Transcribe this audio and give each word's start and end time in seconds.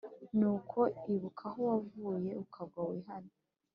Nuko 0.37 0.79
ibuka 1.13 1.45
aho 1.49 1.59
wavuye 1.69 2.31
ukagwa 2.43 2.81
wihane, 2.89 3.31